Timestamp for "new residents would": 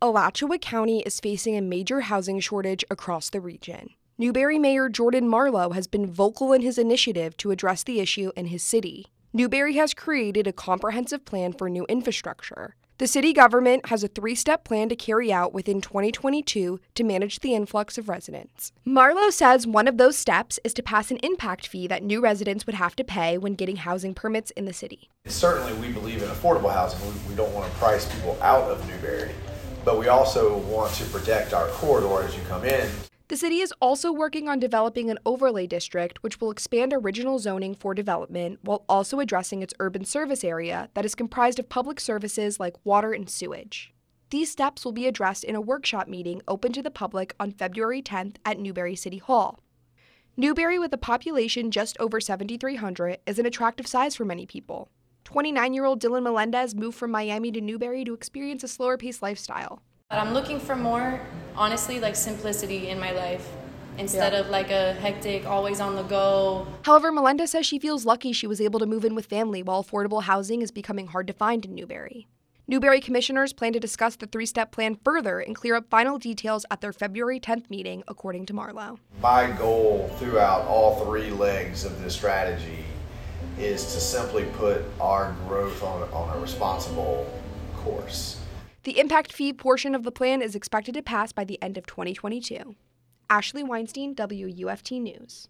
22.04-22.76